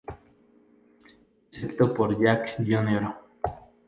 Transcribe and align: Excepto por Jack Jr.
Excepto 1.47 1.93
por 1.93 2.17
Jack 2.19 2.55
Jr. 2.57 3.13